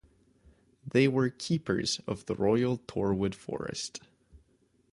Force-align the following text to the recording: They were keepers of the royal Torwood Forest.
They 0.83 1.07
were 1.07 1.29
keepers 1.29 2.01
of 2.07 2.25
the 2.25 2.33
royal 2.33 2.79
Torwood 2.79 3.35
Forest. 3.35 4.01